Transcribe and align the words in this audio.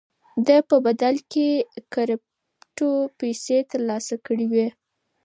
ده 0.45 0.57
په 0.69 0.75
بدل 0.85 1.15
کې 1.31 1.47
کرېپټو 1.93 2.91
پيسې 3.19 3.57
ترلاسه 3.71 4.15
کړې 4.25 4.45
وې. 4.53 4.67